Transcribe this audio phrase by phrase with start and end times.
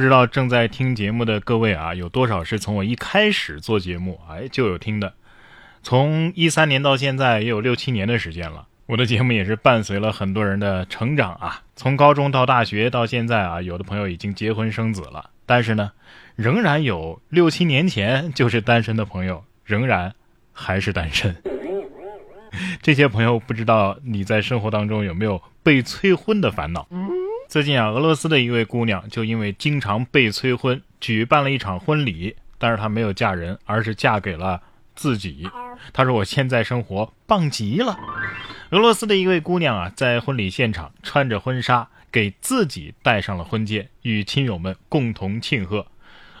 [0.00, 5.12] 不知道正在听节目的各位啊，有多少是从我一开始做节目哎就有听的？
[5.82, 8.66] 从一三年到现在也有六七年的时间了。
[8.86, 15.92] 我的节目也是伴随了很多人的成长啊，从高中到大学到现在啊，有的朋友已经结婚生子了，但是呢，
[16.34, 20.14] 仍然有六七年前就是单身的朋友，仍然
[20.54, 21.36] 还是单身。
[22.80, 26.88] 这些朋友不知道你在生活当中有没有被催婚的烦恼？
[27.50, 34.62] 最近啊，俄罗斯的一位姑娘就因为经常被催婚，举办了一场婚礼，但是她没有嫁人，而是嫁给了
[34.94, 35.50] 自己。
[35.92, 37.98] 她说：“我现在生活棒极了。”
[38.70, 45.84] 俄罗斯的一位姑娘啊，在婚礼现场穿着婚纱，给自己戴上了婚戒，与亲友们共同庆贺。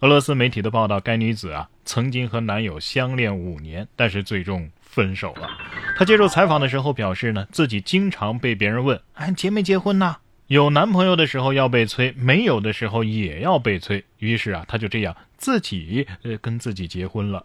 [0.00, 5.48] 俄罗斯媒体的报道，该女子啊，曾经和男友相恋五年，但是最终分手了。
[5.96, 10.16] 她接受采访的时候表示呢，自己经常被别人问：“哎，结没结婚呢？”
[10.48, 14.02] 有男朋友的时候要被催，没有的时候也要被催。
[14.16, 17.42] 于是啊，他就这样自己呃跟自己结婚了。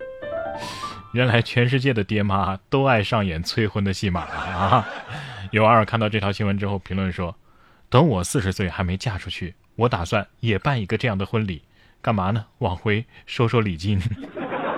[1.12, 4.88] 原来全世界的爹妈都爱上演催婚的戏码啊！
[5.52, 7.36] 有二看到这条新闻之后评论说
[7.90, 11.64] ：“等我四十岁还没嫁出去，我打算也办一个这样的婚礼，
[12.02, 12.46] 干嘛呢？
[12.60, 14.00] 往回收收礼金。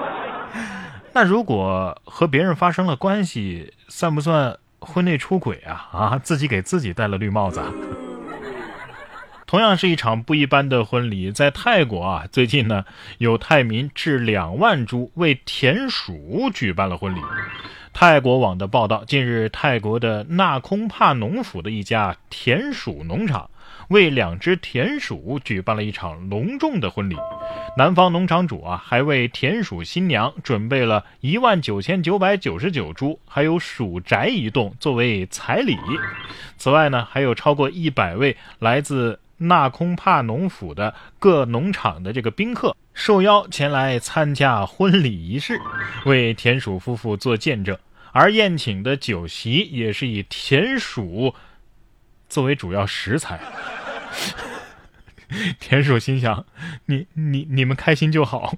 [1.13, 5.89] 那如果和别人发生了关系，算不算婚内出轨啊？
[5.93, 7.61] 啊，自己给自己戴了绿帽子。”
[9.47, 12.83] 同样是一场不一般的婚礼，在泰国啊，最近呢，
[13.19, 17.19] 有泰民掷两万株为田鼠举办了婚礼。
[17.93, 23.49] 泰国网的报道，近日泰国的纳空帕农府的一家田鼠农场
[23.89, 27.15] 为两只田鼠举办了一场隆重的婚礼。
[27.77, 35.77] 男方农场主啊，还为田鼠新娘准备了一万九千九百九十九株，还有鼠宅一栋作为彩礼。
[36.57, 39.19] 此外呢，还有超过一百位来自。
[39.37, 45.59] 纳空帕农府的各农场的这个宾客受邀前来参加婚礼仪式，
[46.05, 47.77] 为田鼠夫妇做见证。
[48.11, 51.35] 而宴请的酒席也是以田鼠
[52.29, 53.39] 作为主要食材。
[55.59, 56.45] 田鼠心想：
[56.85, 58.55] 你你你们开心就好。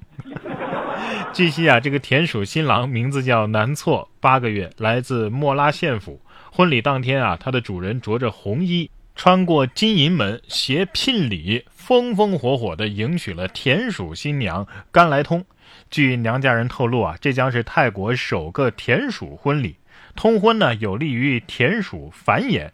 [1.33, 6.21] 据悉啊，这个田鼠新郎名字叫南措，八个月，来自莫拉县府。
[6.51, 8.89] 婚礼当天啊，他的主人着着红衣。
[9.17, 15.43] 穿过金银门，携聘礼，风风火火地迎娶了田鼠新娘甘来通。
[15.89, 19.77] 据娘家人透露啊，这将是泰国首个田鼠婚礼。
[20.15, 22.69] 通婚呢，有利于田鼠繁衍，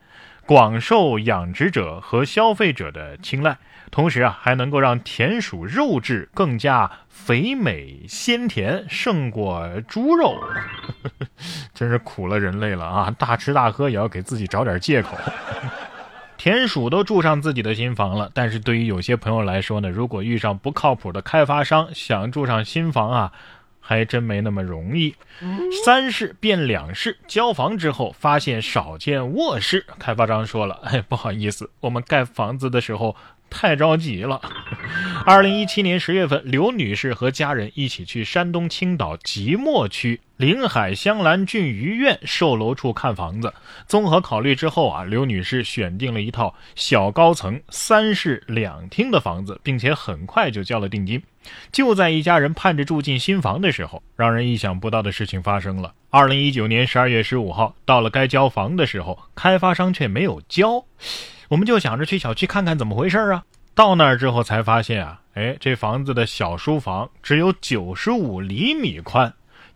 [0.46, 3.58] 广受养殖者和消费者的青睐。
[3.90, 10.38] 同时啊，还能够让田鼠肉质更加肥美鲜甜，胜过猪肉。
[11.74, 13.16] 真是苦了人类了啊！
[13.18, 15.18] 大吃大喝也要给自己找点借口。
[16.44, 23.32] 田鼠都住上自己的新房了，但是对于有些朋友来说呢，如果遇上不靠谱的开发商，想住上新房啊，
[23.80, 25.16] 还真没那么容易。
[25.86, 33.16] 三室变两室，交房之后发现少间卧室，开发商说了：“哎，不好意思，我们盖房子的时候。”
[33.56, 34.42] 太着急了。
[35.28, 43.54] 二零一七年十月份，刘女士和家人一起去山东青岛即墨区临海香兰郡余苑售楼处看房子。
[43.88, 51.24] 综合考虑之后啊，刘女士选定了一套小高层三室两厅的房子，并且很快就交了定金。
[51.72, 55.94] 就在一家人盼着住进新房的时候，让人意想不到的事情发生了。
[56.10, 60.84] 二零一九年十二月十五号，到了该交房的时候，开发商却没有交。
[61.48, 63.46] 我们就想着去小区看看怎么回事啊！
[63.74, 69.34] 到那儿之后才发现啊，哎，这房子的小书房只有九十五厘米宽。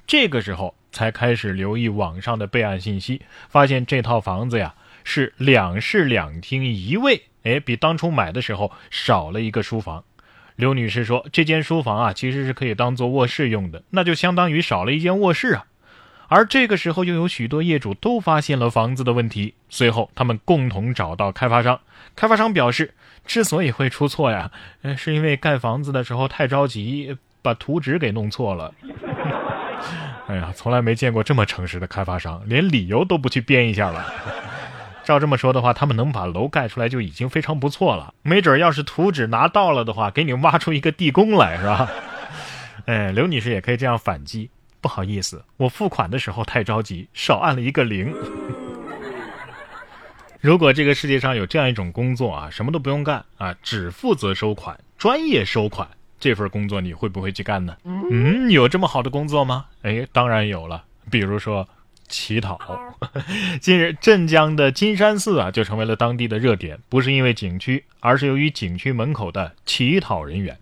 [0.07, 4.73] 这个时候才开始留意网上的备案信息，发现这套房子呀
[5.03, 10.05] 是两室两厅一卫，哎，比当初买的时候少了一个书房。
[10.55, 15.65] 刘女士说，这间书房啊其实是可以当做卧室用的，那就相当于少了一间卧室啊。
[16.29, 19.53] 而这个时候，又有许多业主都发现了房子的问题。
[19.69, 21.79] 随后，他们共同找到开发商。
[22.15, 22.93] 开发商表示，
[23.25, 24.51] 之所以会出错呀，
[24.97, 28.73] 是因为盖房子的时候太着急，把图纸给弄错了。
[30.27, 34.05] 哎呀，从来没见过这么诚实的开发商，连理由都不去编一下了。
[35.03, 38.13] 照这么说的话，他们能把楼盖出来就已经非常不错了。
[38.23, 41.89] 没准要是图纸拿到了的话，给你挖出一个地宫来，是吧？
[42.87, 44.49] 哎，刘女士也可以这样反击。
[44.81, 48.13] 不好意思，我付款的时候太着急，少按了一个零。
[50.39, 55.87] 如果这个世界上有这样一种工作啊，什么都不用干啊，只负责收款，专业收款，
[56.19, 57.75] 这份工作你会不会去干呢？
[57.83, 59.65] 嗯，有这么好的工作吗？
[59.83, 61.67] 哎，当然有了，比如说
[62.07, 62.59] 乞讨。
[63.61, 70.57] 近日，镇江的金山寺啊，就成为了当地的热点，不是因为景区，而是由于景区门口的乞讨人员。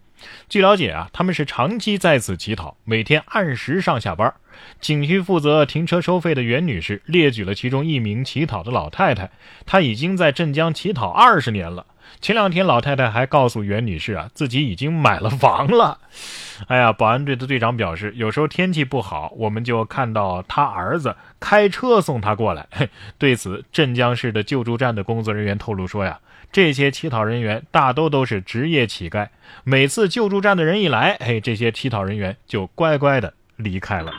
[0.49, 4.33] 据了解啊，他们是长期在此乞讨，每天按时上下班。
[4.81, 9.29] 景区负责停车收费的袁女士列举了其中一名乞讨的老太太，
[9.65, 11.85] 她已经在镇江乞讨二十年了。
[12.21, 15.99] 前两天，老太太还告诉袁女士啊，自己已经买了房了。
[16.67, 22.67] 哎呀，保安队的队长表示，有时候天气不好，我们就看到他儿子开车送他过来。
[23.19, 26.19] 对此，镇江市的救助站的工作人员透露说呀，
[26.51, 29.27] 这些乞讨人员大都都是职业乞丐，
[29.63, 34.13] 每次救助站的人一来，嘿，这些乞讨人员就乖乖的离开了。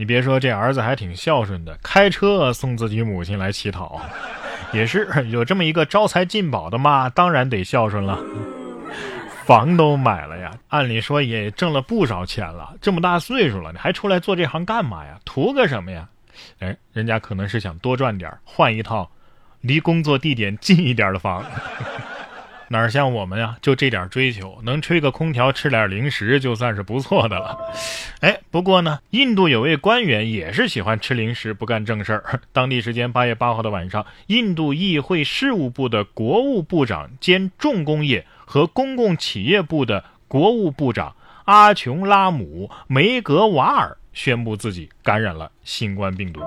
[0.00, 4.00] 你别说，这儿子还挺孝顺的，开车送自己母亲来乞讨。
[4.72, 8.18] 也是有这么一个招财进宝的妈，当然得孝顺了。
[9.44, 12.74] 房都买了呀，按理说也挣了不少钱了。
[12.80, 15.20] 这么大岁数了，你还出来做这行干嘛呀？
[15.26, 16.08] 图个什么呀？
[16.60, 19.10] 哎，人家可能是想多赚点，换一套
[19.60, 21.44] 离工作地点近一点的房。
[22.72, 27.58] 哪像我们呀，就这点追求，能吹个空调，吃点零食，就算是不错的了。
[28.22, 32.40] 哎，不过呢，印度有位官员也是喜欢吃零食，不干正事儿。
[32.54, 46.40] 当地时间八月八号的晚上，印度议会事务部的国务部长兼重工业和公共企业部的国务部长阿琼拉姆梅格瓦尔宣布自己感染了新冠病毒。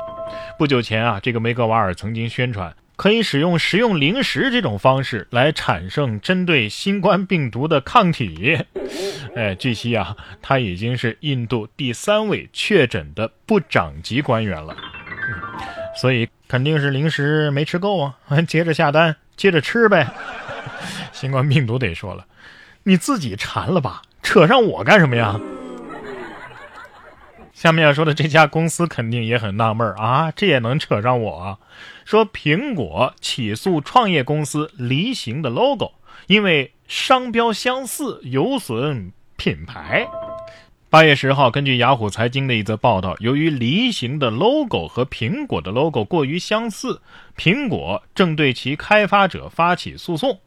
[0.57, 2.73] 不久前啊，这个梅格瓦尔曾经宣传。
[2.95, 8.59] 可以使用食用零食这种方式来产生针对新冠病毒的抗体。
[9.35, 14.75] 哎，据悉啊，他已经是印度第三位确诊的部长级官员了，
[15.99, 18.15] 所以肯定是零食没吃够啊，
[18.47, 20.07] 接着下单，接着吃呗。
[21.11, 22.25] 新冠病毒得说了，
[22.83, 25.39] 你自己馋了吧，扯上我干什么呀？
[27.53, 31.59] 下面要说的这家公司肯定也很纳闷啊，这也能扯上我？
[32.05, 35.93] 说苹果起诉创业公司梨形的 logo，
[36.27, 40.07] 因为商标相似有损品牌。
[40.89, 47.01] 八月十号，根据雅虎财经的一则报道，由于梨形的 logo 和苹果的 logo 过于相似，
[47.35, 50.39] 苹果正对其开发者发起诉讼。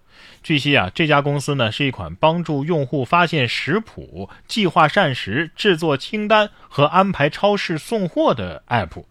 [0.44, 9.02] 据悉啊，这家公司呢是一款帮助用户发现食谱、计划膳食、制作清单和安排超市送货的 app。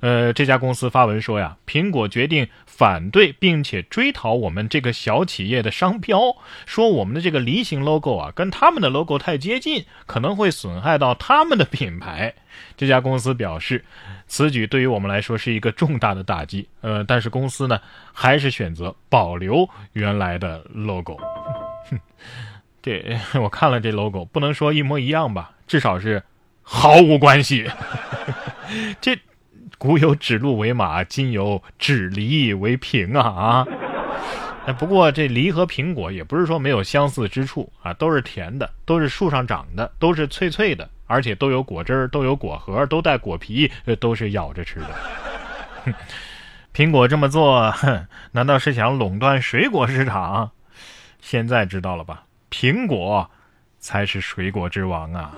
[0.00, 6.34] 呃，这家公司发文说呀，苹果决定反对并且追讨我们这个小企业的商标，
[6.66, 12.34] 说我们的这个梨形 logo 啊，跟他们的 logo 太接近，可能会损害到他们的品牌。
[12.76, 13.84] 这家公司表示，
[14.26, 16.68] 此举对于我们来说是一个重大的打击。
[16.80, 17.80] 呃，但是公司呢，
[18.12, 21.16] 还是选择保留原来的 logo。
[22.82, 26.20] 这 我看了这 logo，不能说一模一样吧，至少是
[26.60, 27.70] 毫无关系。
[29.00, 29.16] 这。
[29.82, 33.66] 古有指鹿为马，今有指梨为苹啊啊！
[34.64, 43.68] 哎，不过这梨和苹果也不是说没有相似之处啊，都是甜的，都是树上长的，都是脆脆的，而且都有果汁儿，都有果核，都带果皮，
[43.98, 45.92] 都是咬着吃的。
[46.72, 47.74] 苹果这么做，
[48.30, 50.52] 难道是想垄断水果市场？
[51.20, 52.22] 现在知道了吧？
[52.52, 53.28] 苹果
[53.80, 55.32] 才是水果之王啊！